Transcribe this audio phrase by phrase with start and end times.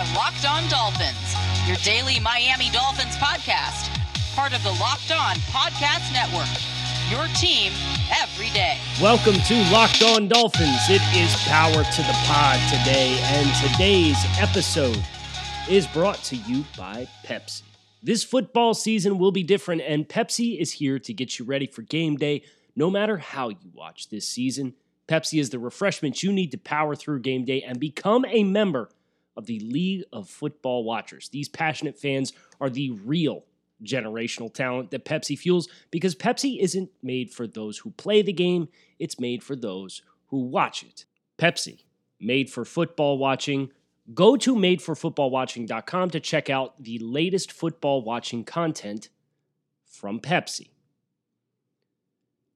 [0.00, 1.34] are Locked On Dolphins,
[1.66, 3.90] your daily Miami Dolphins podcast,
[4.34, 6.48] part of the Locked On Podcast Network.
[7.10, 7.70] Your team
[8.22, 8.78] every day.
[8.98, 10.88] Welcome to Locked On Dolphins.
[10.88, 15.04] It is Power to the Pod today, and today's episode
[15.68, 17.62] is brought to you by Pepsi.
[18.02, 21.82] This football season will be different, and Pepsi is here to get you ready for
[21.82, 22.44] game day
[22.74, 24.72] no matter how you watch this season.
[25.08, 28.88] Pepsi is the refreshment you need to power through game day and become a member
[29.40, 31.30] of the League of Football Watchers.
[31.30, 33.44] These passionate fans are the real
[33.82, 38.68] generational talent that Pepsi fuels because Pepsi isn't made for those who play the game,
[38.98, 41.06] it's made for those who watch it.
[41.38, 41.84] Pepsi,
[42.20, 43.70] made for football watching.
[44.12, 49.08] Go to madeforfootballwatching.com to check out the latest football watching content
[49.86, 50.68] from Pepsi.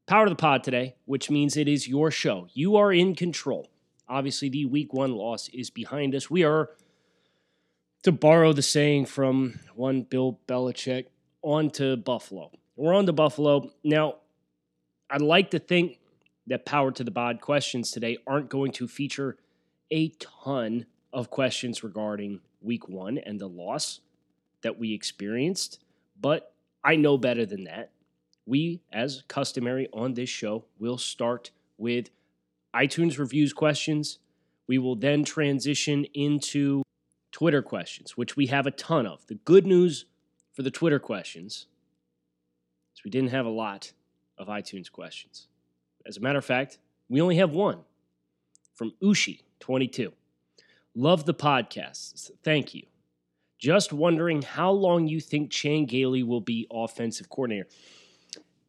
[0.06, 2.46] Power to the pod today, which means it is your show.
[2.52, 3.70] You are in control.
[4.08, 6.30] Obviously, the week one loss is behind us.
[6.30, 6.70] We are,
[8.02, 11.06] to borrow the saying from one Bill Belichick,
[11.42, 12.50] on to Buffalo.
[12.76, 13.70] We're on to Buffalo.
[13.82, 14.16] Now,
[15.10, 15.98] I'd like to think
[16.46, 19.36] that Power to the Pod questions today aren't going to feature
[19.90, 24.00] a ton of questions regarding week one and the loss
[24.62, 25.80] that we experienced,
[26.20, 27.90] but I know better than that
[28.46, 32.10] we, as customary on this show, will start with
[32.74, 34.18] iTunes reviews questions.
[34.66, 36.82] We will then transition into
[37.32, 39.26] Twitter questions, which we have a ton of.
[39.26, 40.06] The good news
[40.52, 41.66] for the Twitter questions
[42.94, 43.92] is we didn't have a lot
[44.38, 45.48] of iTunes questions.
[46.06, 47.80] As a matter of fact, we only have one
[48.74, 50.12] from Ushi22.
[50.94, 52.30] Love the podcast.
[52.42, 52.84] Thank you.
[53.58, 57.68] Just wondering how long you think Chan Gailey will be offensive coordinator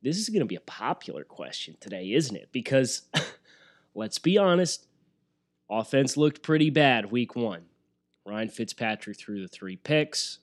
[0.06, 2.50] this is going to be a popular question today, isn't it?
[2.52, 3.02] Because
[3.96, 4.88] let's be honest,
[5.70, 7.64] offense looked pretty bad week one.
[8.26, 10.40] Ryan Fitzpatrick threw the three picks.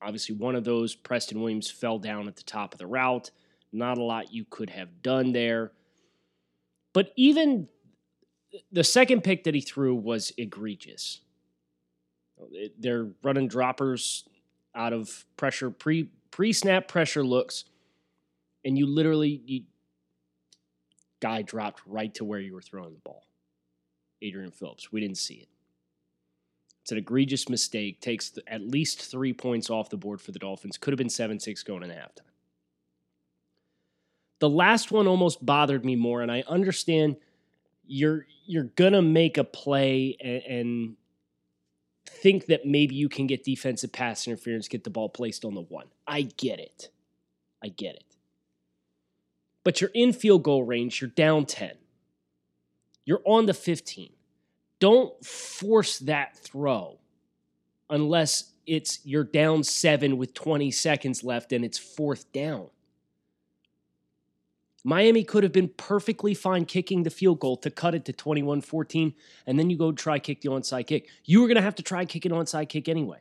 [0.00, 3.30] Obviously, one of those, Preston Williams, fell down at the top of the route.
[3.72, 5.72] Not a lot you could have done there.
[6.92, 7.68] But even
[8.70, 11.20] the second pick that he threw was egregious.
[12.78, 14.28] They're running droppers
[14.74, 17.64] out of pressure, pre pre snap pressure looks
[18.64, 19.62] and you literally you
[21.22, 23.28] guy dropped right to where you were throwing the ball.
[24.20, 25.48] Adrian Phillips, we didn't see it.
[26.82, 28.00] It's an egregious mistake.
[28.00, 30.76] Takes the, at least three points off the board for the Dolphins.
[30.76, 32.26] Could have been seven six going into halftime.
[34.40, 37.16] The last one almost bothered me more, and I understand
[37.86, 40.96] you're you're gonna make a play and, and
[42.06, 45.60] think that maybe you can get defensive pass interference, get the ball placed on the
[45.60, 45.86] one.
[46.04, 46.90] I get it.
[47.62, 48.11] I get it
[49.64, 51.72] but you're in field goal range, you're down 10.
[53.04, 54.10] You're on the 15.
[54.78, 56.98] Don't force that throw
[57.88, 62.68] unless it's you're down 7 with 20 seconds left and it's fourth down.
[64.84, 68.60] Miami could have been perfectly fine kicking the field goal to cut it to 21
[68.62, 69.14] 14,
[69.46, 71.08] and then you go try kick the onside kick.
[71.24, 73.20] You were going to have to try kick an onside kick anyway.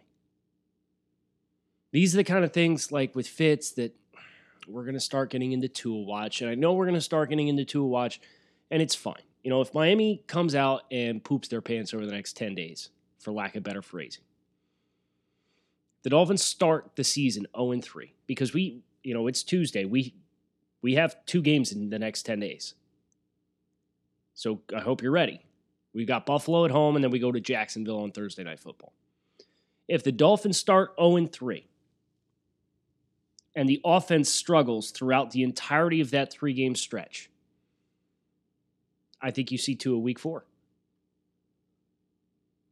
[1.92, 3.96] These are the kind of things like with Fitz that
[4.68, 6.42] we're going to start getting into Tua watch.
[6.42, 8.22] And I know we're going to start getting into Tua watch,
[8.70, 9.22] and it's fine.
[9.44, 12.90] You know, if Miami comes out and poops their pants over the next 10 days,
[13.20, 14.24] for lack of better phrasing,
[16.04, 19.86] the Dolphins start the season 0 3 because we, you know, it's Tuesday.
[19.86, 20.16] We
[20.82, 22.74] we have two games in the next 10 days.
[24.34, 25.42] So I hope you're ready.
[25.94, 28.94] We've got Buffalo at home, and then we go to Jacksonville on Thursday Night Football.
[29.88, 31.68] If the Dolphins start 0 3,
[33.56, 37.30] and the offense struggles throughout the entirety of that three game stretch,
[39.22, 40.46] I think you see Tua week four.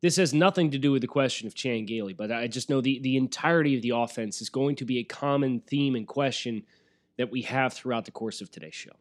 [0.01, 2.79] This has nothing to do with the question of Chan Gailey, but I just know
[2.79, 6.63] the, the entirety of the offense is going to be a common theme and question
[7.17, 8.93] that we have throughout the course of today's show.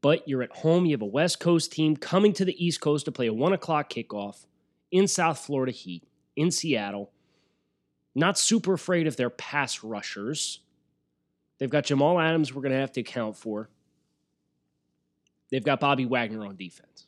[0.00, 3.04] But you're at home, you have a West Coast team coming to the East Coast
[3.04, 4.46] to play a one o'clock kickoff
[4.90, 6.02] in South Florida Heat,
[6.34, 7.11] in Seattle
[8.14, 10.60] not super afraid of their pass rushers.
[11.58, 13.70] They've got Jamal Adams we're going to have to account for.
[15.50, 17.06] They've got Bobby Wagner on defense.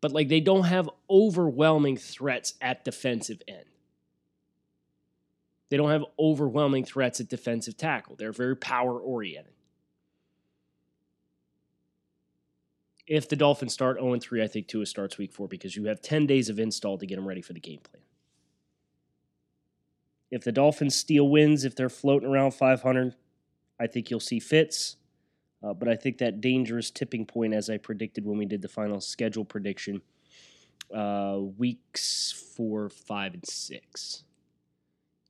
[0.00, 3.64] But like they don't have overwhelming threats at defensive end.
[5.68, 8.16] They don't have overwhelming threats at defensive tackle.
[8.16, 9.52] They're very power oriented.
[13.06, 16.00] If the Dolphins start 0 3, I think Tua starts week four because you have
[16.00, 18.02] 10 days of install to get them ready for the game plan.
[20.30, 23.14] If the Dolphins steal wins, if they're floating around 500,
[23.80, 24.96] I think you'll see Fitz.
[25.62, 28.68] Uh, but I think that dangerous tipping point, as I predicted when we did the
[28.68, 30.00] final schedule prediction,
[30.94, 34.24] uh, weeks four, five, and six.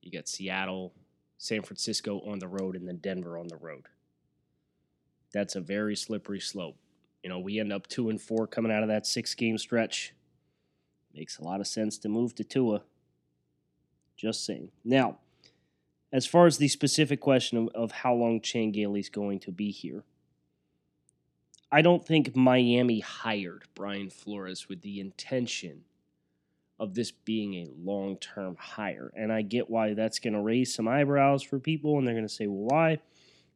[0.02, 0.93] You got Seattle,
[1.38, 3.87] San Francisco on the road, and then Denver on the road.
[5.32, 6.76] That's a very slippery slope.
[7.23, 10.14] You know, we end up two and four coming out of that six game stretch.
[11.14, 12.82] Makes a lot of sense to move to Tua.
[14.21, 14.71] Just saying.
[14.85, 15.17] Now,
[16.13, 19.71] as far as the specific question of, of how long Chan Gailey's going to be
[19.71, 20.05] here,
[21.73, 25.85] I don't think Miami hired Brian Flores with the intention
[26.79, 29.11] of this being a long term hire.
[29.17, 32.29] And I get why that's going to raise some eyebrows for people, and they're going
[32.29, 32.99] to say, well, why?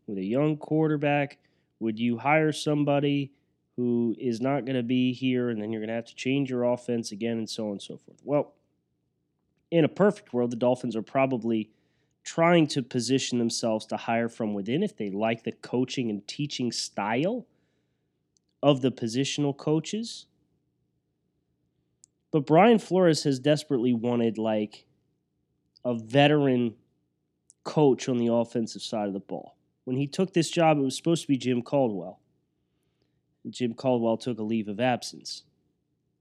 [0.07, 1.37] With a young quarterback,
[1.79, 3.33] would you hire somebody
[3.77, 6.49] who is not going to be here and then you're going to have to change
[6.49, 8.21] your offense again and so on and so forth?
[8.25, 8.55] Well,
[9.75, 11.69] in a perfect world, the Dolphins are probably
[12.23, 16.71] trying to position themselves to hire from within if they like the coaching and teaching
[16.71, 17.45] style
[18.63, 20.27] of the positional coaches.
[22.31, 24.87] But Brian Flores has desperately wanted like
[25.85, 26.77] a veteran
[27.65, 29.57] coach on the offensive side of the ball.
[29.87, 32.21] When he took this job, it was supposed to be Jim Caldwell.
[33.51, 35.43] Jim Caldwell took a leave of absence.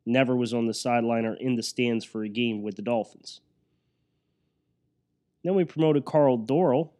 [0.06, 3.42] Never was on the sideline or in the stands for a game with the Dolphins.
[5.44, 6.92] Then we promoted Karl Dorrell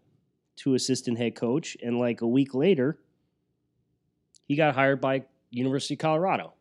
[0.58, 3.00] to assistant head coach, and like a week later,
[4.48, 6.54] he got hired by University of Colorado.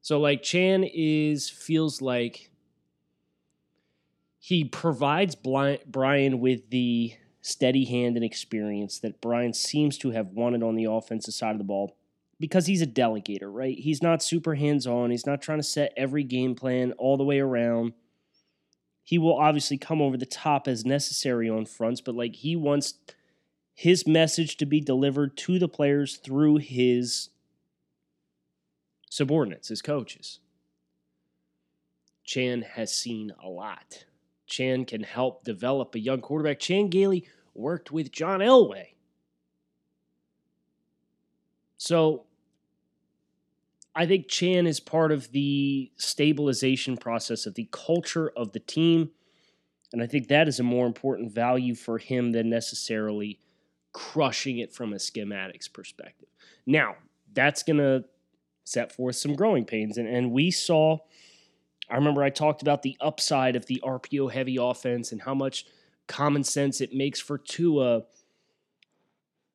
[0.00, 2.50] So like Chan is feels like
[4.38, 10.62] he provides Brian with the steady hand and experience that Brian seems to have wanted
[10.62, 11.96] on the offensive side of the ball
[12.42, 13.78] because he's a delegator, right?
[13.78, 15.12] He's not super hands on.
[15.12, 17.92] He's not trying to set every game plan all the way around.
[19.04, 22.94] He will obviously come over the top as necessary on fronts, but like he wants
[23.74, 27.28] his message to be delivered to the players through his
[29.08, 30.40] subordinates, his coaches.
[32.24, 34.04] Chan has seen a lot.
[34.48, 36.58] Chan can help develop a young quarterback.
[36.58, 37.24] Chan Gailey
[37.54, 38.94] worked with John Elway.
[41.76, 42.26] So
[43.94, 49.10] I think Chan is part of the stabilization process of the culture of the team.
[49.92, 53.38] And I think that is a more important value for him than necessarily
[53.92, 56.28] crushing it from a schematics perspective.
[56.66, 56.96] Now,
[57.34, 58.04] that's going to
[58.64, 59.98] set forth some growing pains.
[59.98, 60.98] And, and we saw,
[61.90, 65.66] I remember I talked about the upside of the RPO heavy offense and how much
[66.06, 68.02] common sense it makes for Tua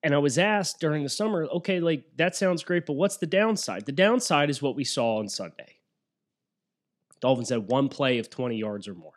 [0.04, 3.28] and I was asked during the summer, okay, like that sounds great, but what's the
[3.28, 3.86] downside?
[3.86, 5.78] The downside is what we saw on Sunday.
[7.20, 9.14] Dolphins had one play of 20 yards or more.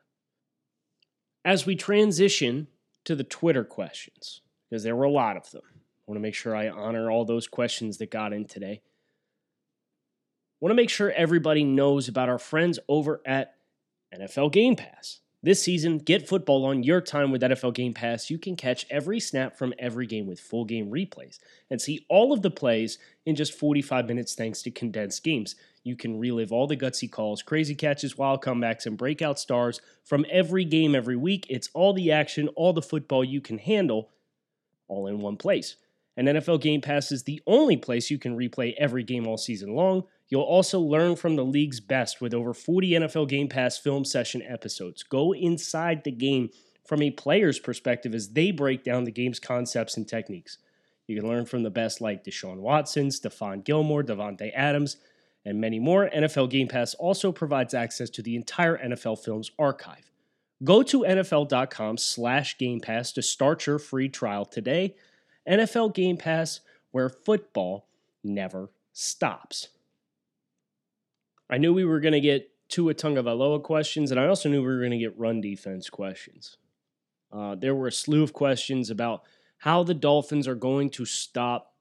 [1.45, 2.69] As we transition
[3.05, 6.35] to the Twitter questions, because there were a lot of them, I want to make
[6.35, 8.81] sure I honor all those questions that got in today.
[8.83, 13.55] I want to make sure everybody knows about our friends over at
[14.15, 15.21] NFL Game Pass.
[15.43, 18.29] This season, get football on your time with NFL Game Pass.
[18.29, 21.39] You can catch every snap from every game with full game replays
[21.71, 25.55] and see all of the plays in just 45 minutes thanks to condensed games.
[25.83, 30.27] You can relive all the gutsy calls, crazy catches, wild comebacks, and breakout stars from
[30.31, 31.47] every game every week.
[31.49, 34.11] It's all the action, all the football you can handle,
[34.89, 35.77] all in one place.
[36.19, 39.75] And NFL Game Pass is the only place you can replay every game all season
[39.75, 40.05] long.
[40.31, 44.43] You'll also learn from the league's best with over 40 NFL Game Pass film session
[44.43, 45.03] episodes.
[45.03, 46.51] Go inside the game
[46.87, 50.59] from a player's perspective as they break down the game's concepts and techniques.
[51.09, 54.97] You can learn from the best like Deshaun Watson, Stephon Gilmore, Davante Adams,
[55.45, 56.09] and many more.
[56.09, 60.13] NFL Game Pass also provides access to the entire NFL Films archive.
[60.63, 64.95] Go to NFL.com slash Game Pass to start your free trial today.
[65.49, 66.61] NFL Game Pass,
[66.93, 67.89] where football
[68.23, 69.69] never stops.
[71.51, 74.69] I knew we were going to get Tua Tagovailoa questions, and I also knew we
[74.69, 76.57] were going to get run defense questions.
[77.33, 79.23] Uh, there were a slew of questions about
[79.59, 81.75] how the Dolphins are going to stop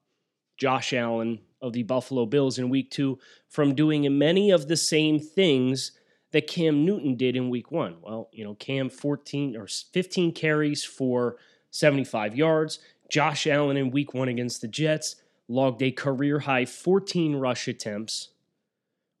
[0.56, 5.20] Josh Allen of the Buffalo Bills in week two from doing many of the same
[5.20, 5.92] things
[6.32, 7.96] that Cam Newton did in week one.
[8.02, 11.36] Well, you know, Cam 14 or 15 carries for
[11.70, 12.80] 75 yards.
[13.08, 15.16] Josh Allen in week one against the Jets
[15.48, 18.28] logged a career high 14 rush attempts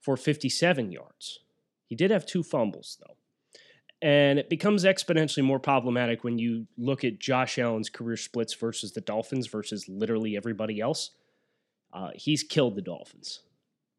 [0.00, 1.40] for 57 yards.
[1.86, 3.16] He did have two fumbles, though.
[4.02, 8.92] And it becomes exponentially more problematic when you look at Josh Allen's career splits versus
[8.92, 11.10] the Dolphins versus literally everybody else.
[11.92, 13.40] Uh, he's killed the Dolphins.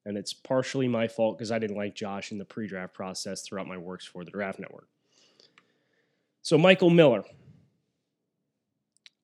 [0.06, 3.44] And it's partially my fault because I didn't like Josh in the pre draft process
[3.44, 4.88] throughout my works for the Draft Network.
[6.42, 7.24] So, Michael Miller.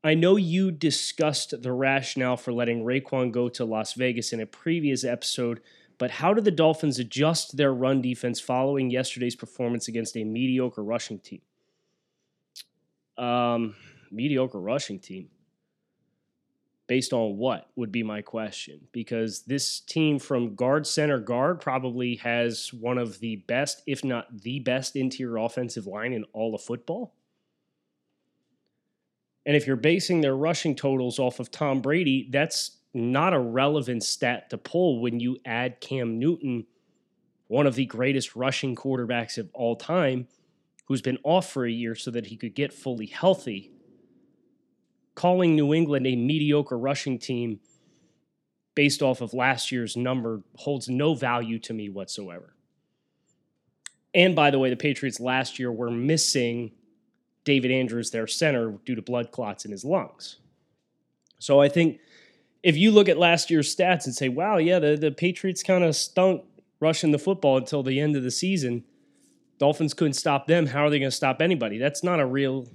[0.03, 4.45] I know you discussed the rationale for letting Raekwon go to Las Vegas in a
[4.45, 5.59] previous episode
[5.97, 10.83] But how did the Dolphins adjust their run defense following yesterday's performance against a mediocre
[10.83, 11.41] rushing team?
[13.17, 13.75] Um,
[14.11, 15.29] mediocre rushing team.
[16.85, 18.79] Based on what would be my question?
[18.93, 24.41] Because this team from guard, center, guard probably has one of the best, if not
[24.41, 27.13] the best, interior offensive line in all of football.
[29.45, 34.03] And if you're basing their rushing totals off of Tom Brady, that's not a relevant
[34.03, 36.65] stat to pull when you add Cam Newton,
[37.47, 40.27] one of the greatest rushing quarterbacks of all time,
[40.85, 43.71] who's been off for a year so that he could get fully healthy.
[45.15, 47.59] Calling New England a mediocre rushing team
[48.75, 52.53] based off of last year's number holds no value to me whatsoever.
[54.13, 56.71] And by the way, the Patriots last year were missing
[57.43, 60.37] David Andrews, their center, due to blood clots in his lungs.
[61.39, 61.99] So I think
[62.63, 65.83] if you look at last year's stats and say, wow, yeah, the, the Patriots kind
[65.83, 66.43] of stunk
[66.79, 68.83] rushing the football until the end of the season,
[69.57, 70.67] Dolphins couldn't stop them.
[70.67, 71.77] How are they going to stop anybody?
[71.77, 72.67] That's not a real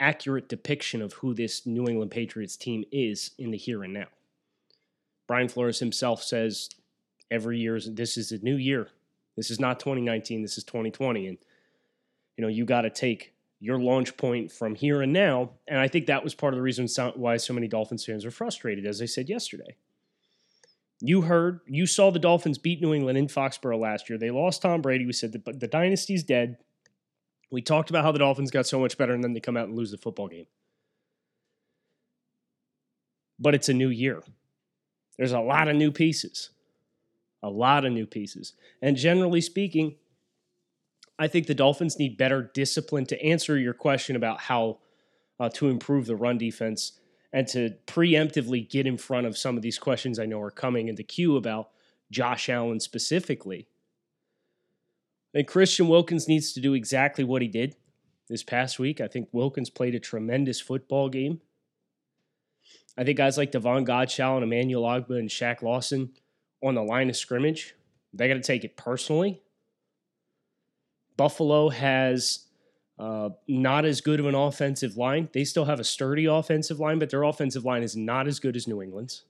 [0.00, 4.06] accurate depiction of who this New England Patriots team is in the here and now.
[5.26, 6.68] Brian Flores himself says
[7.30, 8.88] every year this is a new year.
[9.36, 11.38] This is not 2019, this is 2020 and
[12.36, 13.33] you know, you got to take
[13.64, 15.50] your launch point from here and now.
[15.66, 18.30] And I think that was part of the reason why so many Dolphins fans are
[18.30, 19.76] frustrated, as I said yesterday.
[21.00, 24.18] You heard, you saw the Dolphins beat New England in Foxborough last year.
[24.18, 25.06] They lost Tom Brady.
[25.06, 26.58] We said the, the dynasty's dead.
[27.50, 29.68] We talked about how the Dolphins got so much better and then they come out
[29.68, 30.46] and lose the football game.
[33.38, 34.22] But it's a new year.
[35.16, 36.50] There's a lot of new pieces.
[37.42, 38.52] A lot of new pieces.
[38.82, 39.96] And generally speaking,
[41.18, 44.78] I think the Dolphins need better discipline to answer your question about how
[45.38, 46.98] uh, to improve the run defense
[47.32, 50.88] and to preemptively get in front of some of these questions I know are coming
[50.88, 51.70] into queue about
[52.10, 53.66] Josh Allen specifically.
[55.32, 57.76] And Christian Wilkins needs to do exactly what he did
[58.28, 59.00] this past week.
[59.00, 61.40] I think Wilkins played a tremendous football game.
[62.96, 66.12] I think guys like Davon Godchaux and Emmanuel Ogbah and Shaq Lawson
[66.62, 67.74] on the line of scrimmage,
[68.12, 69.42] they got to take it personally
[71.16, 72.46] Buffalo has
[72.98, 75.28] uh, not as good of an offensive line.
[75.32, 78.56] They still have a sturdy offensive line, but their offensive line is not as good
[78.56, 79.24] as New England's.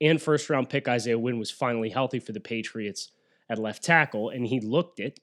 [0.00, 3.10] And first round pick Isaiah Wynn was finally healthy for the Patriots
[3.48, 5.20] at left tackle, and he looked it.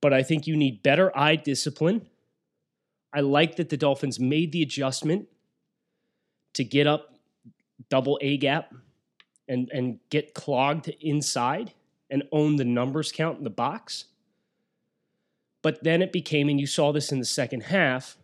[0.00, 2.06] But I think you need better eye discipline.
[3.12, 5.28] I like that the Dolphins made the adjustment
[6.54, 7.14] to get up
[7.90, 8.72] double A gap
[9.48, 11.72] and and get clogged inside
[12.10, 14.06] and own the numbers count in the box.
[15.62, 18.18] But then it became, and you saw this in the second half.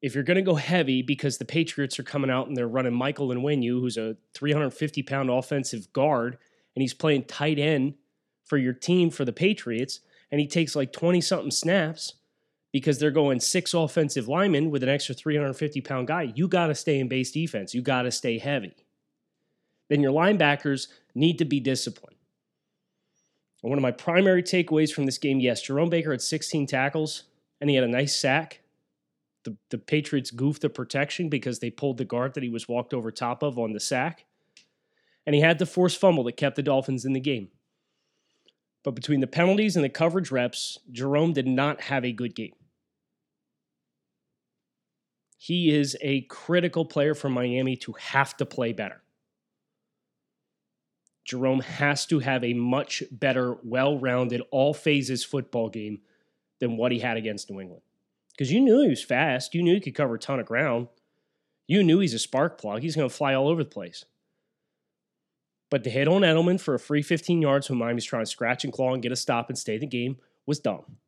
[0.00, 2.92] If you're going to go heavy because the Patriots are coming out and they're running
[2.92, 6.38] Michael Onwenu, who's a 350 pound offensive guard,
[6.74, 7.94] and he's playing tight end
[8.44, 12.14] for your team for the Patriots, and he takes like 20 something snaps
[12.72, 16.74] because they're going six offensive linemen with an extra 350 pound guy, you got to
[16.74, 17.74] stay in base defense.
[17.74, 18.74] You got to stay heavy
[19.92, 22.16] then your linebackers need to be disciplined.
[23.62, 27.24] And one of my primary takeaways from this game, yes, Jerome Baker had 16 tackles
[27.60, 28.60] and he had a nice sack.
[29.44, 32.94] The, the Patriots goofed the protection because they pulled the guard that he was walked
[32.94, 34.24] over top of on the sack.
[35.26, 37.48] And he had the forced fumble that kept the Dolphins in the game.
[38.82, 42.54] But between the penalties and the coverage reps, Jerome did not have a good game.
[45.36, 49.01] He is a critical player for Miami to have to play better.
[51.24, 56.00] Jerome has to have a much better, well rounded, all phases football game
[56.60, 57.82] than what he had against New England.
[58.30, 59.54] Because you knew he was fast.
[59.54, 60.88] You knew he could cover a ton of ground.
[61.68, 62.82] You knew he's a spark plug.
[62.82, 64.04] He's going to fly all over the place.
[65.70, 68.64] But to hit on Edelman for a free 15 yards when Miami's trying to scratch
[68.64, 70.98] and claw and get a stop and stay in the game was dumb.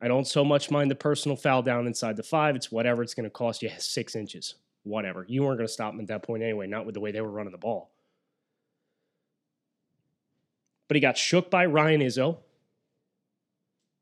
[0.00, 2.54] I don't so much mind the personal foul down inside the five.
[2.54, 3.02] It's whatever.
[3.02, 4.54] It's going to cost you six inches
[4.88, 5.24] whatever.
[5.28, 7.20] You weren't going to stop him at that point anyway, not with the way they
[7.20, 7.90] were running the ball.
[10.88, 12.38] But he got shook by Ryan Izzo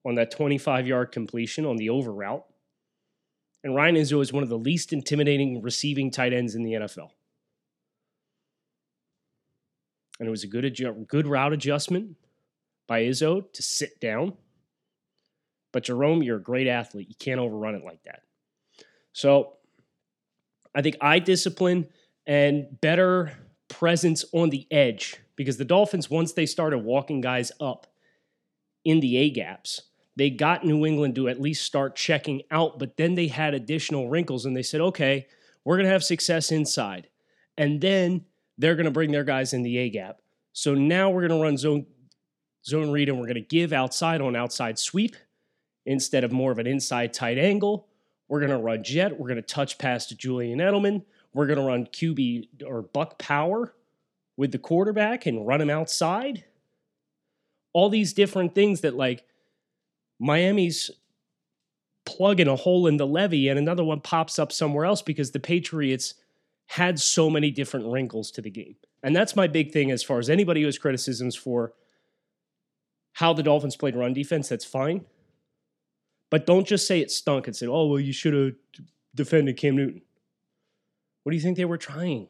[0.05, 2.45] on that 25 yard completion on the over route.
[3.65, 7.11] And Ryan Izzo is one of the least intimidating receiving tight ends in the NFL.
[10.21, 12.17] And it was a good, good route adjustment
[12.87, 14.35] by Izzo to sit down.
[15.73, 17.09] But Jerome, you're a great athlete.
[17.09, 18.23] You can't overrun it like that.
[19.13, 19.56] So
[20.77, 21.89] I think eye discipline
[22.27, 23.33] and better
[23.69, 27.87] presence on the edge because the Dolphins, once they started walking guys up
[28.85, 29.83] in the A gaps,
[30.17, 34.09] they got New England to at least start checking out, but then they had additional
[34.09, 35.27] wrinkles and they said, okay,
[35.65, 37.09] We're going to have success inside.
[37.59, 38.25] And then
[38.57, 40.21] they're going to bring their guys in the A gap.
[40.53, 41.87] So now we're going to run zone
[42.65, 45.17] zone read and we're going to give outside on outside sweep
[45.85, 47.89] instead of more of an inside tight angle.
[48.29, 49.19] We're going to run jet.
[49.19, 51.05] We're going to touch pass to Julian Edelman.
[51.33, 53.75] We're going to run QB or buck power
[54.37, 56.45] with the quarterback and run him outside.
[57.73, 59.25] All these different things that like
[60.19, 60.91] Miami's
[62.05, 65.41] plugging a hole in the levee and another one pops up somewhere else because the
[65.41, 66.15] Patriots
[66.67, 68.77] had so many different wrinkles to the game.
[69.03, 71.73] And that's my big thing as far as anybody who has criticisms for
[73.13, 75.05] how the Dolphins played run defense, that's fine.
[76.31, 78.55] But don't just say it stunk and say, oh, well, you should have
[79.15, 80.03] defended Cam Newton.
[81.23, 82.29] What do you think they were trying?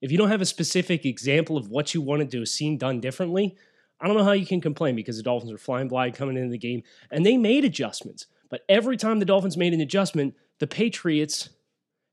[0.00, 3.00] If you don't have a specific example of what you wanted to have seen done
[3.00, 3.56] differently,
[4.00, 6.50] I don't know how you can complain because the Dolphins were flying blind coming into
[6.50, 8.26] the game and they made adjustments.
[8.48, 11.50] But every time the Dolphins made an adjustment, the Patriots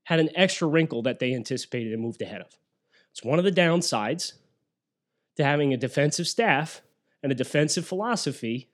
[0.04, 2.58] had an extra wrinkle that they anticipated and moved ahead of.
[3.12, 4.32] It's one of the downsides
[5.36, 6.82] to having a defensive staff
[7.22, 8.68] and a defensive philosophy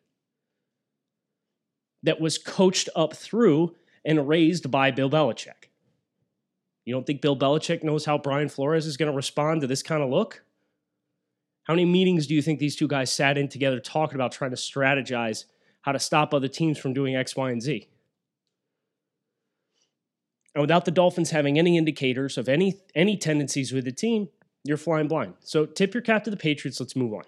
[2.02, 5.68] that was coached up through and raised by Bill Belichick.
[6.84, 9.82] You don't think Bill Belichick knows how Brian Flores is going to respond to this
[9.82, 10.42] kind of look?
[11.64, 14.50] How many meetings do you think these two guys sat in together talking about trying
[14.50, 15.44] to strategize
[15.82, 17.88] how to stop other teams from doing X, Y, and Z?
[20.54, 24.28] And without the Dolphins having any indicators of any any tendencies with the team,
[24.64, 25.34] you're flying blind.
[25.40, 26.78] So tip your cap to the Patriots.
[26.80, 27.22] Let's move on.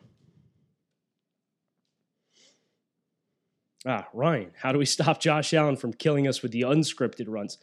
[3.87, 7.59] Ah, Ryan, how do we stop Josh Allen from killing us with the unscripted runs?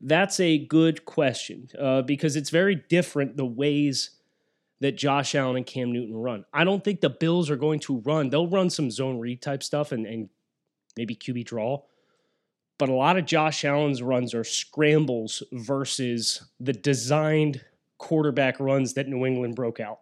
[0.00, 4.10] That's a good question uh, because it's very different the ways
[4.80, 6.44] that Josh Allen and Cam Newton run.
[6.52, 8.30] I don't think the Bills are going to run.
[8.30, 10.30] They'll run some zone read type stuff and, and
[10.96, 11.82] maybe QB draw,
[12.78, 17.60] but a lot of Josh Allen's runs are scrambles versus the designed
[17.98, 20.00] quarterback runs that New England broke out.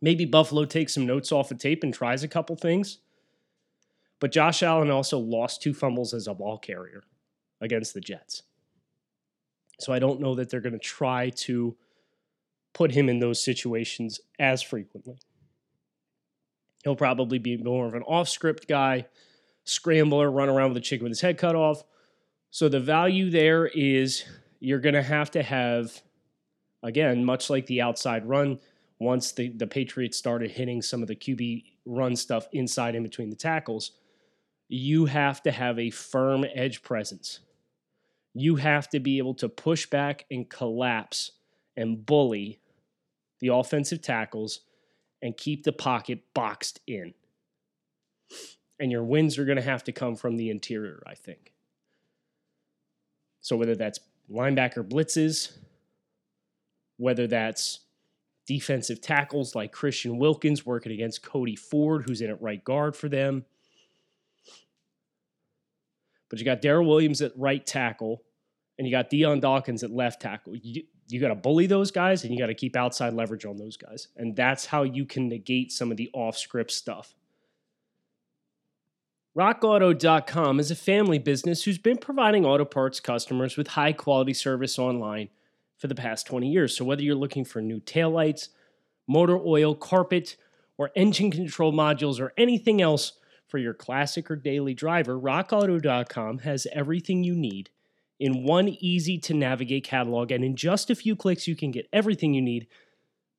[0.00, 2.98] Maybe Buffalo takes some notes off the tape and tries a couple things.
[4.20, 7.02] But Josh Allen also lost two fumbles as a ball carrier
[7.60, 8.42] against the Jets.
[9.78, 11.74] So I don't know that they're going to try to
[12.74, 15.18] put him in those situations as frequently.
[16.84, 19.06] He'll probably be more of an off script guy
[19.64, 21.82] scrambler, run around with a chicken with his head cut off.
[22.50, 24.24] So the value there is
[24.60, 26.02] you're going to have to have,
[26.82, 28.58] again, much like the outside run,
[28.98, 33.30] once the, the Patriots started hitting some of the QB run stuff inside in between
[33.30, 33.92] the tackles,
[34.72, 37.40] you have to have a firm edge presence.
[38.34, 41.32] You have to be able to push back and collapse
[41.76, 42.60] and bully
[43.40, 44.60] the offensive tackles
[45.22, 47.14] and keep the pocket boxed in
[48.80, 51.52] and your wins are going to have to come from the interior, I think.
[53.42, 54.00] So whether that's
[54.32, 55.52] linebacker blitzes,
[56.96, 57.80] whether that's
[58.46, 63.08] defensive tackles like Christian Wilkins working against Cody Ford, who's in at right guard for
[63.08, 63.44] them.
[66.30, 68.22] But you got Daryl Williams at right tackle,
[68.78, 70.56] and you got Dion Dawkins at left tackle.
[70.56, 73.56] You, you got to bully those guys, and you got to keep outside leverage on
[73.56, 74.08] those guys.
[74.16, 77.14] And that's how you can negate some of the off script stuff.
[79.36, 84.78] RockAuto.com is a family business who's been providing auto parts customers with high quality service
[84.78, 85.28] online
[85.76, 86.76] for the past 20 years.
[86.76, 88.48] So, whether you're looking for new taillights,
[89.06, 90.36] motor oil, carpet,
[90.78, 93.12] or engine control modules, or anything else
[93.50, 97.70] for your classic or daily driver, RockAuto.com has everything you need
[98.18, 100.30] in one easy to navigate catalog.
[100.30, 102.68] And in just a few clicks, you can get everything you need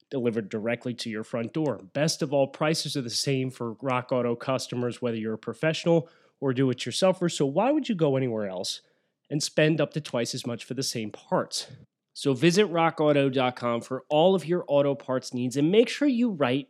[0.10, 1.80] delivered directly to your front door.
[1.94, 6.10] Best of all, prices are the same for Rock Auto customers, whether you're a professional
[6.42, 7.32] or do it yourselfer.
[7.32, 8.82] So, why would you go anywhere else
[9.30, 11.68] and spend up to twice as much for the same parts?
[12.14, 16.68] So, visit rockauto.com for all of your auto parts needs and make sure you write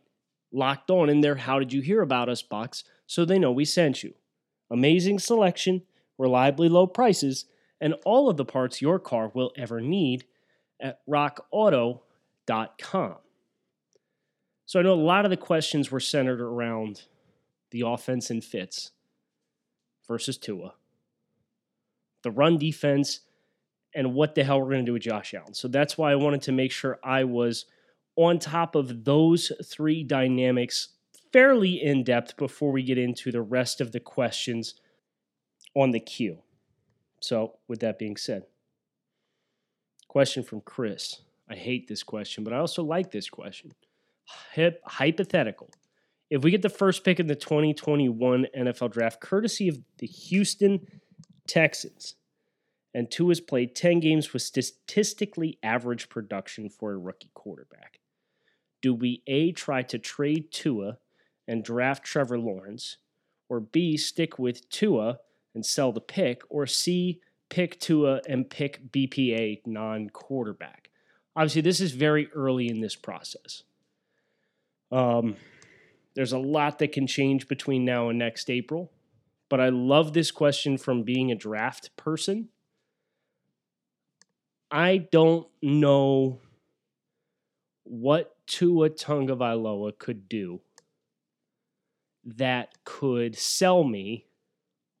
[0.52, 3.66] locked on in their How Did You Hear About Us box so they know we
[3.66, 4.14] sent you.
[4.70, 5.82] Amazing selection,
[6.16, 7.44] reliably low prices,
[7.78, 10.24] and all of the parts your car will ever need
[10.80, 12.00] at rockauto.com.
[14.64, 17.02] So I know a lot of the questions were centered around
[17.70, 18.92] the offense and Fitz
[20.08, 20.72] versus Tua,
[22.22, 23.20] the run defense,
[23.94, 25.52] and what the hell we're going to do with Josh Allen.
[25.52, 27.66] So that's why I wanted to make sure I was
[28.16, 30.88] on top of those three dynamics
[31.32, 34.74] fairly in depth before we get into the rest of the questions
[35.74, 36.38] on the queue.
[37.20, 38.44] So, with that being said,
[40.08, 41.22] question from Chris.
[41.48, 43.72] I hate this question, but I also like this question
[44.52, 45.70] hip, hypothetical.
[46.30, 50.80] If we get the first pick in the 2021 NFL draft, courtesy of the Houston
[51.46, 52.14] Texans,
[52.94, 58.00] and Tua has played 10 games with statistically average production for a rookie quarterback.
[58.80, 60.98] Do we A, try to trade Tua
[61.46, 62.98] and draft Trevor Lawrence,
[63.48, 65.18] or B, stick with Tua
[65.54, 70.90] and sell the pick, or C, pick Tua and pick BPA non quarterback?
[71.36, 73.62] Obviously, this is very early in this process.
[74.90, 75.36] Um,
[76.14, 78.92] there's a lot that can change between now and next April,
[79.48, 82.48] but I love this question from being a draft person.
[84.70, 86.40] I don't know
[87.84, 90.60] what Tua Tagovailoa could do
[92.24, 94.26] that could sell me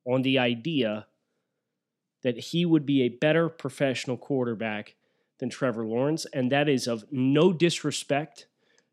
[0.04, 1.06] on the idea
[2.22, 4.94] that he would be a better professional quarterback
[5.38, 8.46] than Trevor Lawrence, and that is of no disrespect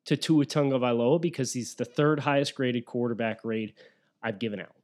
[0.05, 3.73] to Tua Tagovailoa because he's the third highest graded quarterback grade
[4.23, 4.75] I've given out.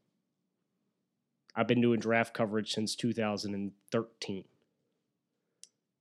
[1.55, 4.43] I've been doing draft coverage since 2013.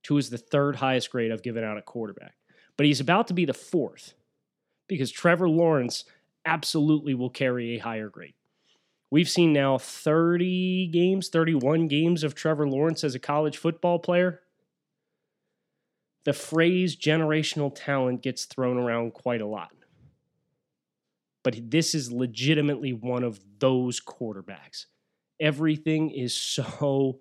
[0.03, 2.35] Tua is the third highest grade I've given out at quarterback,
[2.77, 4.13] but he's about to be the fourth
[4.87, 6.03] because Trevor Lawrence
[6.45, 8.33] absolutely will carry a higher grade.
[9.11, 14.41] We've seen now 30 games, 31 games of Trevor Lawrence as a college football player
[16.25, 19.71] the phrase generational talent gets thrown around quite a lot.
[21.43, 24.87] But this is legitimately one of those quarterbacks.
[25.39, 27.19] Everything is so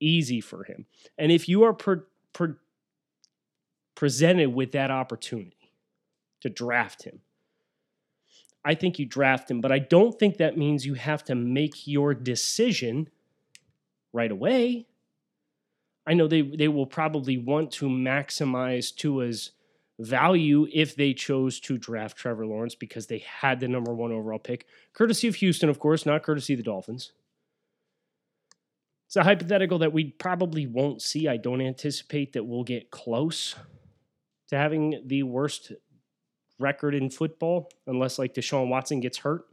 [0.00, 0.86] easy for him.
[1.18, 2.02] And if you are pre-
[2.32, 2.54] pre-
[3.96, 5.72] presented with that opportunity
[6.42, 7.20] to draft him,
[8.64, 11.86] I think you draft him, but I don't think that means you have to make
[11.86, 13.08] your decision
[14.12, 14.86] right away.
[16.06, 19.52] I know they they will probably want to maximize Tua's
[19.98, 24.38] value if they chose to draft Trevor Lawrence because they had the number one overall
[24.38, 27.12] pick, courtesy of Houston, of course, not courtesy of the Dolphins.
[29.06, 31.28] It's a hypothetical that we probably won't see.
[31.28, 33.54] I don't anticipate that we'll get close
[34.48, 35.72] to having the worst
[36.58, 39.46] record in football unless like Deshaun Watson gets hurt.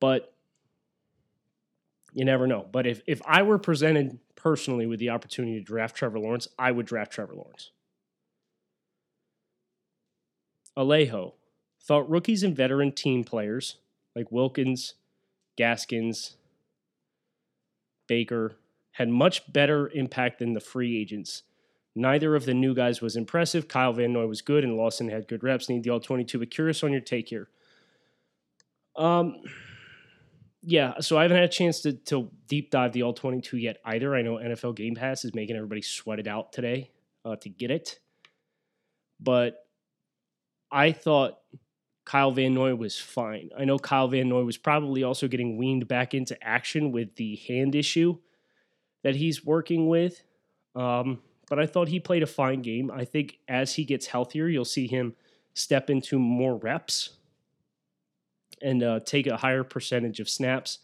[0.00, 0.32] But
[2.12, 2.66] you never know.
[2.70, 6.72] But if if I were presented personally with the opportunity to draft Trevor Lawrence, I
[6.72, 7.70] would draft Trevor Lawrence.
[10.76, 11.34] Alejo
[11.80, 13.76] thought rookies and veteran team players
[14.14, 14.94] like Wilkins,
[15.56, 16.36] Gaskins,
[18.06, 18.56] Baker
[18.92, 21.44] had much better impact than the free agents.
[21.94, 23.68] Neither of the new guys was impressive.
[23.68, 25.68] Kyle Van Noy was good, and Lawson had good reps.
[25.68, 27.48] Need the all 22, but curious on your take here.
[28.96, 29.36] Um,
[30.62, 33.78] yeah, so I haven't had a chance to, to deep dive the all 22 yet
[33.84, 34.14] either.
[34.14, 36.90] I know NFL Game Pass is making everybody sweat it out today
[37.24, 37.98] uh, to get it.
[39.20, 39.66] But
[40.70, 41.38] I thought
[42.04, 43.50] Kyle Van Noy was fine.
[43.56, 47.36] I know Kyle Van Noy was probably also getting weaned back into action with the
[47.48, 48.18] hand issue
[49.02, 50.22] that he's working with.
[50.74, 51.20] Um,
[51.52, 52.90] but I thought he played a fine game.
[52.90, 55.14] I think as he gets healthier, you'll see him
[55.52, 57.10] step into more reps
[58.62, 60.78] and uh, take a higher percentage of snaps.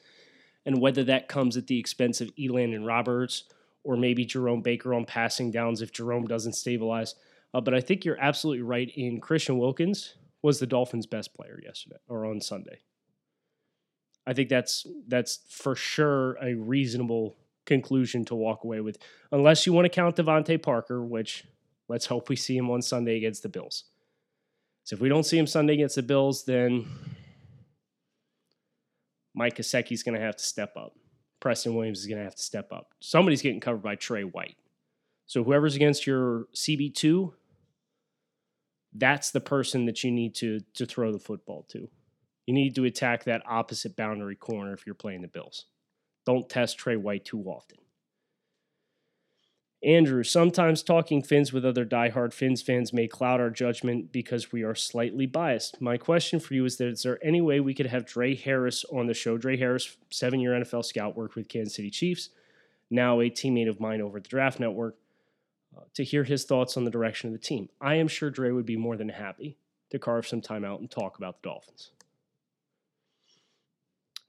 [0.67, 3.45] And whether that comes at the expense of Elandon Roberts
[3.83, 7.15] or maybe Jerome Baker on passing downs if Jerome doesn't stabilize.
[7.55, 11.63] Uh, but I think you're absolutely right in Christian Wilkins was the Dolphins' best player
[11.65, 12.81] yesterday or on Sunday.
[14.27, 18.99] I think that's that's for sure a reasonable conclusion to walk away with,
[19.31, 21.45] unless you want to count DeVante Parker, which
[21.89, 23.85] let's hope we see him on Sunday against the Bills.
[24.83, 26.87] So if we don't see him Sunday against the Bills, then
[29.35, 30.95] Mike Gesicki's going to have to step up.
[31.41, 32.95] Preston Williams is going to have to step up.
[33.01, 34.57] Somebody's getting covered by Trey White.
[35.27, 37.33] So whoever's against your CB2,
[38.95, 41.89] that's the person that you need to to throw the football to.
[42.47, 45.67] You need to attack that opposite boundary corner if you're playing the Bills.
[46.29, 47.79] Don't test Trey White too often.
[49.83, 54.63] Andrew, sometimes talking Fins with other diehard Fins fans may cloud our judgment because we
[54.63, 55.81] are slightly biased.
[55.81, 58.85] My question for you is that is there any way we could have Drae Harris
[58.93, 59.39] on the show?
[59.39, 62.29] Drae Harris, seven year NFL scout, worked with Kansas City Chiefs,
[62.91, 64.97] now a teammate of mine over at the Draft Network,
[65.75, 67.71] uh, to hear his thoughts on the direction of the team.
[67.81, 69.57] I am sure Drae would be more than happy
[69.89, 71.93] to carve some time out and talk about the Dolphins.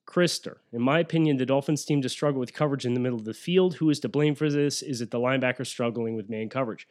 [0.10, 0.58] Krister.
[0.74, 3.34] In my opinion, the Dolphins seem to struggle with coverage in the middle of the
[3.34, 3.76] field.
[3.76, 4.82] Who is to blame for this?
[4.82, 6.88] Is it the linebacker struggling with man coverage?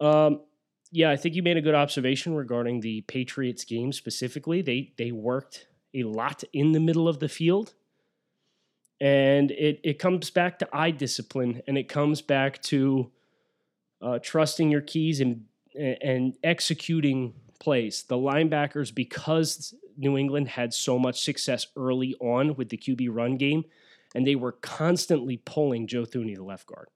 [0.00, 0.42] Um,
[0.92, 4.60] yeah, I think you made a good observation regarding the Patriots game specifically.
[4.60, 7.74] They they worked a lot in the middle of the field.
[9.00, 13.10] And it, it comes back to eye discipline and it comes back to
[14.00, 15.44] uh, trusting your keys and
[15.74, 18.04] and executing plays.
[18.04, 23.36] The linebackers, because New England had so much success early on with the QB run
[23.36, 23.64] game,
[24.14, 26.88] and they were constantly pulling Joe Thuney, the left guard.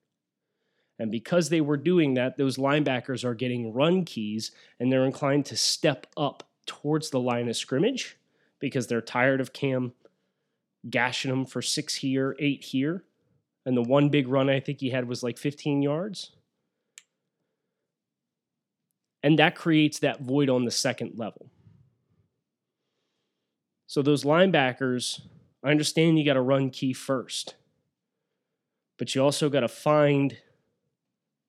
[0.99, 5.46] And because they were doing that, those linebackers are getting run keys and they're inclined
[5.46, 8.18] to step up towards the line of scrimmage
[8.59, 9.94] because they're tired of Cam
[10.88, 13.05] gashing them for six here, eight here.
[13.64, 16.33] And the one big run I think he had was like 15 yards.
[19.22, 21.50] And that creates that void on the second level.
[23.87, 25.20] So those linebackers,
[25.62, 27.54] I understand you got to run key first,
[28.98, 30.37] but you also got to find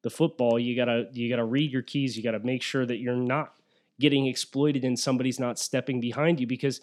[0.04, 2.18] the football, you gotta you gotta read your keys.
[2.18, 3.54] You gotta make sure that you're not
[4.00, 6.82] getting exploited and somebody's not stepping behind you because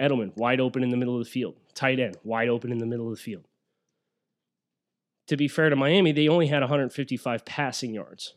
[0.00, 2.86] Edelman wide open in the middle of the field, tight end wide open in the
[2.86, 3.44] middle of the field.
[5.26, 8.32] To be fair to Miami, they only had 155 passing yards.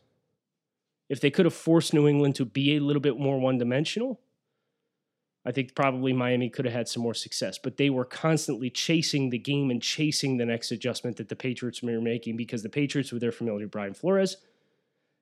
[1.12, 4.18] If they could have forced New England to be a little bit more one dimensional,
[5.44, 9.28] I think probably Miami could have had some more success, but they were constantly chasing
[9.28, 13.12] the game and chasing the next adjustment that the Patriots were making because the Patriots,
[13.12, 14.38] with their familiar Brian Flores,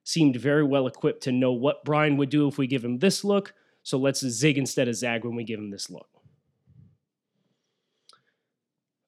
[0.05, 3.25] seemed very well equipped to know what Brian would do if we give him this
[3.25, 3.53] look.
[3.83, 6.07] So let's zig instead of zag when we give him this look.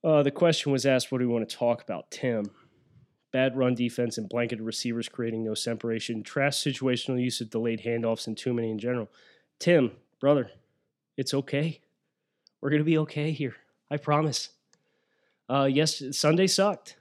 [0.04, 2.12] Uh, the question was asked, what do we want to talk about?
[2.12, 2.52] Tim.
[3.34, 6.24] Bad run defense and blanketed receivers creating no separation.
[6.24, 9.10] Trash situational use of delayed handoffs and too many in general.
[9.60, 9.92] Tim,
[10.22, 10.52] brother,
[11.18, 11.82] it's okay.
[12.62, 13.56] We're going to be okay here.
[13.90, 14.50] I promise.
[15.50, 16.96] Uh, yes, Sunday sucked.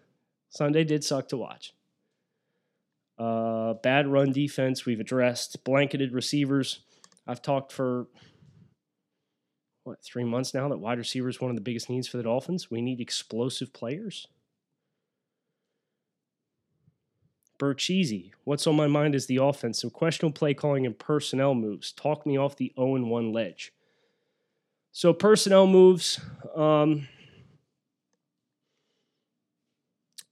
[0.49, 1.75] Sunday did suck to watch.
[3.18, 5.62] Uh, bad run defense, we've addressed.
[5.64, 6.81] Blanketed receivers.
[7.27, 8.07] I've talked for,
[9.85, 12.23] what, three months now that wide receiver is one of the biggest needs for the
[12.23, 12.71] Dolphins.
[12.71, 14.27] We need explosive players.
[17.62, 19.81] Burcheesy, what's on my mind is the offense.
[19.81, 21.92] Some questionable play calling and personnel moves.
[21.92, 23.72] Talk me off the 0 1 ledge.
[24.90, 26.18] So personnel moves.
[26.57, 27.07] Um,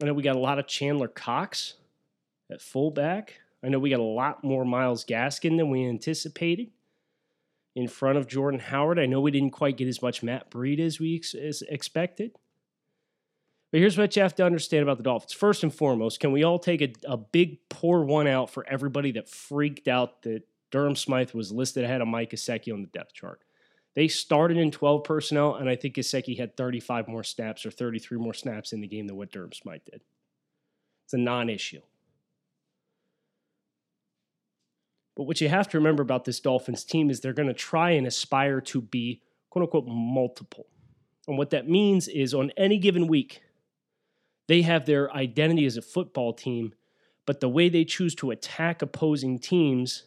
[0.02, 1.74] I know we got a lot of Chandler Cox
[2.50, 3.40] at fullback.
[3.62, 6.72] I know we got a lot more Myles Gaskin than we anticipated
[7.76, 8.98] in front of Jordan Howard.
[8.98, 12.32] I know we didn't quite get as much Matt Breida as we ex- as expected.
[13.70, 15.32] But here's what you have to understand about the Dolphins.
[15.32, 19.12] First and foremost, can we all take a, a big pour one out for everybody
[19.12, 23.14] that freaked out that Durham Smythe was listed ahead of Mike Gesicki on the depth
[23.14, 23.42] chart?
[23.94, 28.18] They started in 12 personnel, and I think Gesicki had 35 more snaps or 33
[28.18, 30.00] more snaps in the game than what Durham Smythe did.
[31.04, 31.80] It's a non issue.
[35.16, 37.90] But what you have to remember about this Dolphins team is they're going to try
[37.90, 40.66] and aspire to be quote unquote multiple.
[41.28, 43.42] And what that means is on any given week,
[44.50, 46.74] they have their identity as a football team,
[47.24, 50.06] but the way they choose to attack opposing teams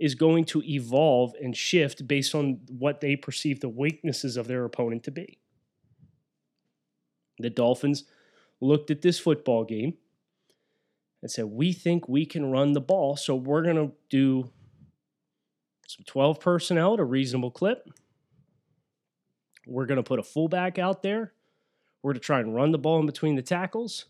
[0.00, 4.64] is going to evolve and shift based on what they perceive the weaknesses of their
[4.64, 5.38] opponent to be.
[7.38, 8.02] The Dolphins
[8.60, 9.94] looked at this football game
[11.22, 14.50] and said, We think we can run the ball, so we're going to do
[15.86, 17.88] some 12 personnel at a reasonable clip.
[19.64, 21.34] We're going to put a fullback out there.
[22.02, 24.06] We're to try and run the ball in between the tackles.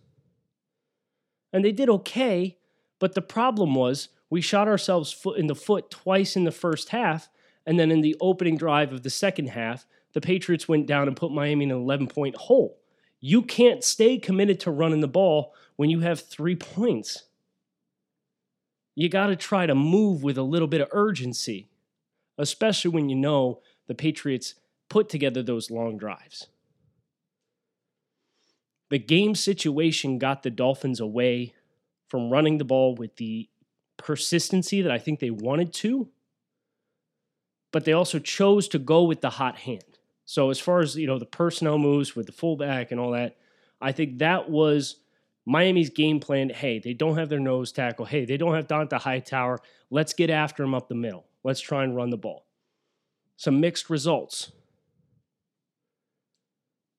[1.53, 2.57] And they did okay,
[2.99, 6.89] but the problem was we shot ourselves foot in the foot twice in the first
[6.89, 7.29] half,
[7.67, 11.17] and then in the opening drive of the second half, the Patriots went down and
[11.17, 12.79] put Miami in an 11 point hole.
[13.21, 17.25] You can't stay committed to running the ball when you have three points.
[18.95, 21.69] You got to try to move with a little bit of urgency,
[22.37, 24.55] especially when you know the Patriots
[24.89, 26.49] put together those long drives.
[28.93, 31.55] The game situation got the Dolphins away
[32.09, 33.49] from running the ball with the
[33.97, 36.11] persistency that I think they wanted to,
[37.73, 39.99] but they also chose to go with the hot hand.
[40.27, 43.39] So as far as you know, the personnel moves with the fullback and all that,
[43.81, 44.97] I think that was
[45.47, 46.51] Miami's game plan.
[46.51, 48.05] Hey, they don't have their nose tackle.
[48.05, 49.59] Hey, they don't have Dont'a Hightower.
[49.89, 51.25] Let's get after him up the middle.
[51.45, 52.45] Let's try and run the ball.
[53.39, 54.53] Some mixed results.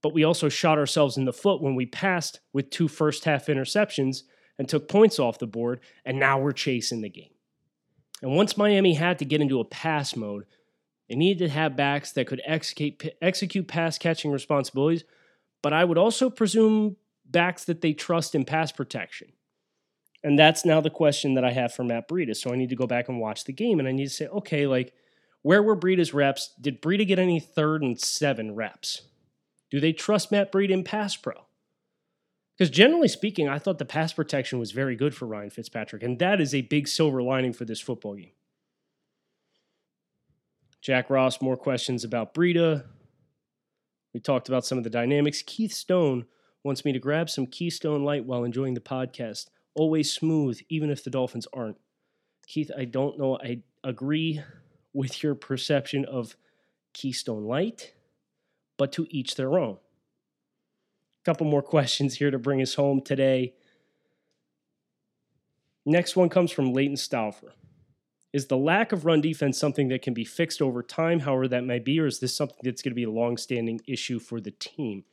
[0.04, 3.48] But we also shot ourselves in the foot when we passed with two first half
[3.48, 4.24] interceptions
[4.60, 7.34] and took points off the board, and now we're chasing the game.
[8.22, 10.44] And once Miami had to get into a pass mode,
[11.10, 15.04] they needed to have backs that could execute, execute pass catching responsibilities,
[15.62, 19.30] but I would also presume backs that they trust in pass protection.
[20.24, 22.36] And that's now the question that I have for Matt Breida.
[22.36, 24.28] So I need to go back and watch the game and I need to say,
[24.28, 24.94] okay, like,
[25.42, 26.54] where were Breida's reps?
[26.62, 29.02] Did Breida get any third and seven reps?
[29.74, 31.34] Do they trust Matt Breida in pass pro?
[32.56, 36.20] Because generally speaking, I thought the pass protection was very good for Ryan Fitzpatrick, and
[36.20, 38.34] that is a big silver lining for this football game.
[40.80, 42.86] Jack Ross, more questions about Breida.
[44.14, 45.42] We talked about some of the dynamics.
[45.42, 46.28] Keith Stone
[46.64, 49.48] wants me to grab some Keystone Light while enjoying the podcast.
[49.74, 51.78] Always smooth, even if the Dolphins aren't.
[52.46, 53.40] Keith, I don't know.
[53.40, 54.40] I agree
[54.94, 56.36] with your perception of
[56.94, 57.94] Keystone Light,
[58.78, 59.78] but to each their own.
[61.22, 63.54] A couple more questions here to bring us home today.
[65.86, 67.54] Next one comes from Leighton Stauffer.
[68.32, 71.66] Is the lack of run defense something that can be fixed over time, however that
[71.66, 74.52] may be, or is this something that's going to be a long-standing issue for the
[74.52, 75.04] team?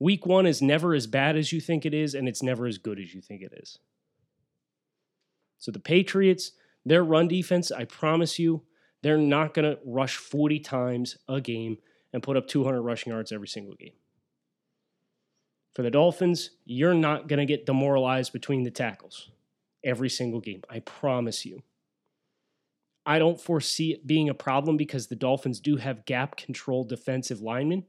[0.00, 2.78] Week one is never as bad as you think it is, and it's never as
[2.78, 3.78] good as you think it is.
[5.58, 6.52] So the Patriots,
[6.84, 8.62] their run defense, I promise you,
[9.02, 11.78] they're not going to rush 40 times a game
[12.12, 13.92] and put up 200 rushing yards every single game.
[15.74, 19.30] For the Dolphins, you're not going to get demoralized between the tackles
[19.84, 20.62] every single game.
[20.68, 21.62] I promise you.
[23.06, 27.40] I don't foresee it being a problem because the Dolphins do have gap control defensive
[27.40, 27.84] linemen.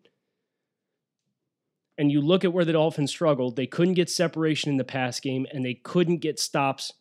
[1.98, 5.20] And you look at where the Dolphins struggled, they couldn't get separation in the pass
[5.20, 6.94] game and they couldn't get stops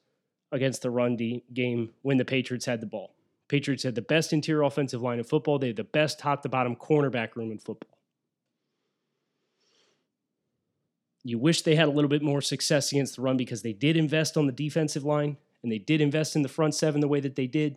[0.51, 1.17] against the run
[1.53, 3.15] game when the Patriots had the ball.
[3.49, 5.59] Patriots had the best interior offensive line in football.
[5.59, 7.99] They had the best top to bottom cornerback room in football.
[11.25, 13.97] You wish they had a little bit more success against the run because they did
[13.97, 17.21] invest on the defensive line and they did invest in the front seven the way
[17.21, 17.77] that they did.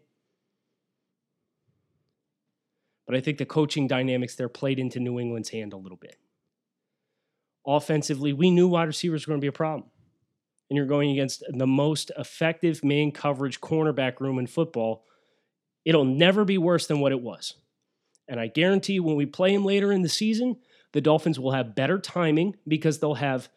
[3.08, 6.18] But I think the coaching dynamics there played into New England's hand a little bit.
[7.66, 9.90] Offensively, we knew wide receivers were going to be a problem.
[10.70, 15.04] And you're going against the most effective man coverage cornerback room in football.
[15.86, 17.56] It'll never be worse than what it was.
[18.28, 20.58] And I guarantee when we play him later in the season,
[20.94, 23.50] the Dolphins will have better timing because they'll have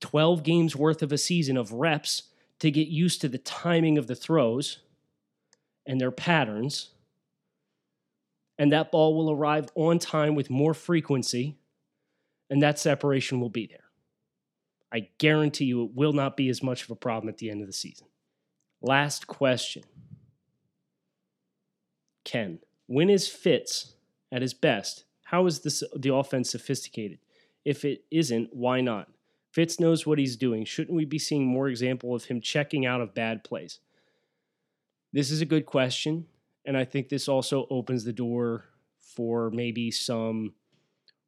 [0.00, 2.24] 12 games worth of a season of reps
[2.60, 4.78] to get used to the timing of the throws
[5.86, 6.90] and their patterns.
[8.58, 11.56] And that ball will arrive on time with more frequency,
[12.48, 13.78] and that separation will be there.
[14.92, 17.62] I guarantee you it will not be as much of a problem at the end
[17.62, 18.06] of the season.
[18.80, 19.82] Last question
[22.24, 23.94] Ken, when is Fitz
[24.32, 27.18] at his best how is this the offense sophisticated?
[27.64, 29.08] If it isn't, why not?
[29.52, 30.64] Fitz knows what he's doing.
[30.64, 33.80] Shouldn't we be seeing more example of him checking out of bad plays?
[35.12, 36.26] This is a good question,
[36.64, 38.64] and I think this also opens the door
[39.00, 40.54] for maybe some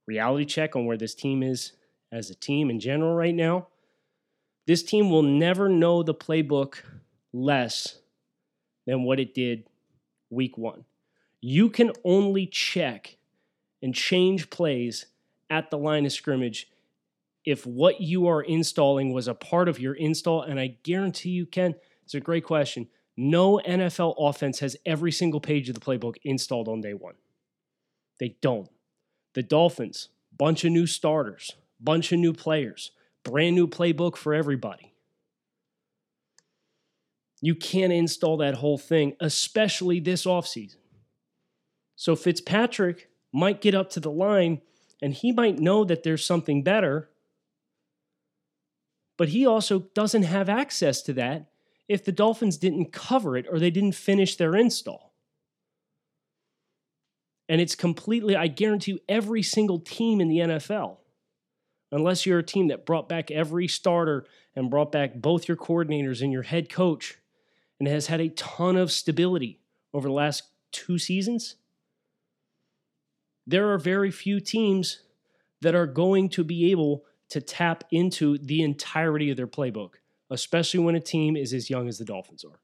[0.07, 1.73] reality check on where this team is
[2.13, 3.69] as a team in general right now.
[4.67, 6.83] This team will never know the playbook
[7.33, 7.99] less
[8.87, 9.65] than what it did
[10.31, 10.85] week 1.
[11.41, 13.17] You can only check
[13.83, 15.07] and change plays
[15.51, 16.69] at the line of scrimmage
[17.45, 20.43] if what you are installing was a part of your install.
[20.43, 22.89] And I guarantee you, Ken, it's a great question.
[23.17, 27.15] No NFL offense has every single page of the playbook installed on day one.
[28.19, 28.69] They don't.
[29.35, 32.91] The Dolphins, bunch of new starters, bunch of new players,
[33.23, 34.93] brand new playbook for everybody.
[37.41, 40.77] You can't install that whole thing, especially this offseason.
[41.95, 44.61] So Fitzpatrick might get up to the line
[45.03, 47.11] and he might know that there's something better,
[49.19, 51.51] but he also doesn't have access to that
[51.89, 55.15] if the Dolphins didn't cover it or they didn't finish their install.
[57.49, 60.97] And it's completely, I guarantee you, every single team in the NFL,
[61.93, 66.23] unless you're a team that brought back every starter and brought back both your coordinators
[66.23, 67.19] and your head coach
[67.79, 69.61] and has had a ton of stability
[69.93, 71.57] over the last two seasons,
[73.47, 75.01] there are very few teams
[75.63, 79.95] that are going to be able to tap into the entirety of their playbook,
[80.31, 82.61] especially when a team is as young as the Dolphins are.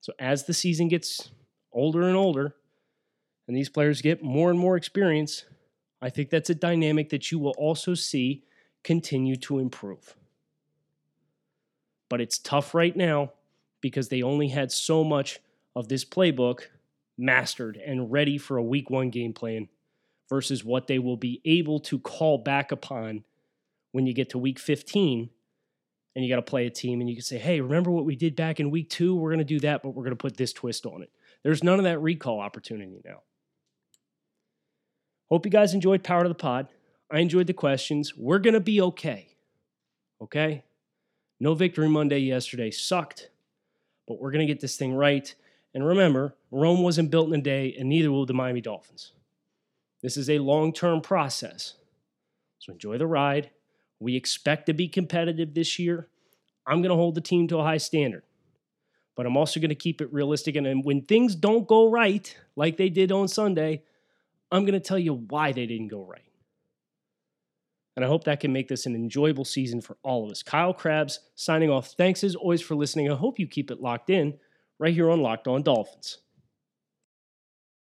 [0.00, 1.30] So, as the season gets
[1.72, 2.54] older and older,
[3.48, 5.44] and these players get more and more experience,
[6.00, 8.44] I think that's a dynamic that you will also see
[8.82, 10.14] continue to improve.
[12.14, 13.32] But it's tough right now
[13.80, 15.40] because they only had so much
[15.74, 16.60] of this playbook
[17.18, 19.68] mastered and ready for a week one game plan
[20.28, 23.24] versus what they will be able to call back upon
[23.90, 25.28] when you get to week 15
[26.14, 28.14] and you got to play a team and you can say, hey, remember what we
[28.14, 29.16] did back in week two?
[29.16, 31.10] We're going to do that, but we're going to put this twist on it.
[31.42, 33.22] There's none of that recall opportunity now.
[35.32, 36.68] Hope you guys enjoyed Power to the Pod.
[37.10, 38.16] I enjoyed the questions.
[38.16, 39.34] We're going to be okay.
[40.22, 40.62] Okay?
[41.40, 43.30] No victory Monday yesterday sucked,
[44.06, 45.34] but we're going to get this thing right.
[45.74, 49.12] And remember, Rome wasn't built in a day, and neither will the Miami Dolphins.
[50.02, 51.74] This is a long term process.
[52.58, 53.50] So enjoy the ride.
[53.98, 56.08] We expect to be competitive this year.
[56.66, 58.22] I'm going to hold the team to a high standard.
[59.16, 60.56] but I'm also going to keep it realistic.
[60.56, 63.82] And, when things don't go right, like they did on Sunday,
[64.50, 66.22] I'm going to tell you why they didn't go right.
[67.96, 70.42] And I hope that can make this an enjoyable season for all of us.
[70.42, 71.92] Kyle Crabbs signing off.
[71.92, 73.10] Thanks as always for listening.
[73.10, 74.34] I hope you keep it locked in
[74.78, 76.18] right here on Locked On Dolphins.